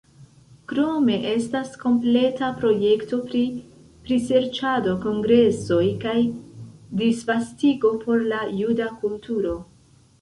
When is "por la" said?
8.07-8.45